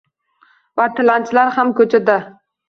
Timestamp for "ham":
1.59-1.75